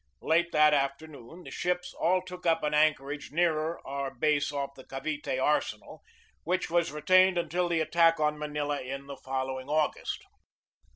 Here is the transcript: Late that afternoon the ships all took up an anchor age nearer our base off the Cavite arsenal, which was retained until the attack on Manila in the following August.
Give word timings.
Late 0.23 0.51
that 0.51 0.73
afternoon 0.73 1.43
the 1.43 1.51
ships 1.51 1.93
all 1.93 2.23
took 2.23 2.43
up 2.47 2.63
an 2.63 2.73
anchor 2.73 3.11
age 3.11 3.31
nearer 3.31 3.79
our 3.85 4.11
base 4.11 4.51
off 4.51 4.73
the 4.73 4.83
Cavite 4.83 5.37
arsenal, 5.37 6.01
which 6.43 6.71
was 6.71 6.91
retained 6.91 7.37
until 7.37 7.69
the 7.69 7.81
attack 7.81 8.19
on 8.19 8.39
Manila 8.39 8.81
in 8.81 9.05
the 9.05 9.17
following 9.17 9.69
August. 9.69 10.23